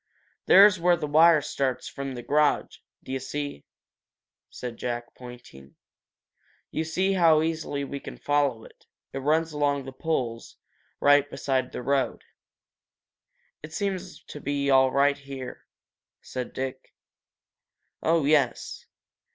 "There's 0.47 0.79
where 0.79 0.95
the 0.97 1.05
wire 1.05 1.41
starts 1.43 1.87
from 1.87 2.15
the 2.15 2.23
garage, 2.23 2.77
d'ye 3.03 3.19
see!" 3.19 3.65
said 4.49 4.77
Jack, 4.77 5.13
pointing. 5.13 5.75
"You 6.71 6.85
see 6.85 7.13
how 7.13 7.43
easily 7.43 7.83
we 7.83 7.99
can 7.99 8.17
follow 8.17 8.63
it 8.63 8.87
it 9.13 9.19
runs 9.19 9.53
along 9.53 9.85
those 9.85 9.93
poles, 9.99 10.57
right 10.99 11.29
beside 11.29 11.71
the 11.71 11.83
road." 11.83 12.23
"It 13.61 13.73
seems 13.73 14.23
to 14.23 14.39
be 14.41 14.71
all 14.71 14.91
right 14.91 15.19
here," 15.19 15.67
said 16.19 16.51
Dick. 16.53 16.95
"Oh, 18.01 18.25
yes. 18.25 18.87